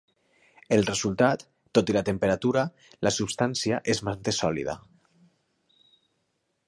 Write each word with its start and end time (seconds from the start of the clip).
El 0.77 0.85
resultat, 0.87 1.43
tot 1.79 1.91
i 1.93 1.95
la 1.97 2.03
temperatura, 2.07 2.63
la 3.09 3.13
substància 3.19 3.83
es 3.95 4.03
manté 4.09 4.35
sòlida. 4.39 4.77